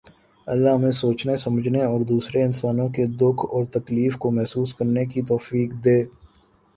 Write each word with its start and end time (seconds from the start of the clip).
اللہ 0.47 0.69
ہمیں 0.69 0.91
سوچنے 0.99 1.35
سمجھنے 1.37 1.83
اور 1.83 1.99
دوسرے 2.09 2.41
انسانوں 2.43 2.87
کے 2.89 3.05
دکھ 3.15 3.45
اور 3.51 3.65
تکلیف 3.71 4.17
کو 4.17 4.31
محسوس 4.31 4.73
کرنے 4.73 5.05
کی 5.05 5.21
توفیق 5.23 5.73
دے 5.85 5.97